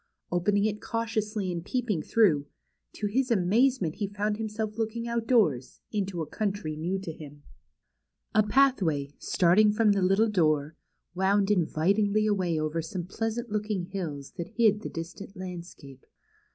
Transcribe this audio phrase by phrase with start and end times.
[0.31, 2.47] Opening it cau tiously and peeping through,
[2.93, 7.43] to his amazement he found himself looking outdoors, into a country new to him.
[8.33, 10.75] A pathway, starting from the little door,
[11.15, 12.15] Avound invit 56 THE CHILDREN'S WONDER BOOK.
[12.15, 16.07] ingly away over some pleasant looking hills that hid the distant landscape.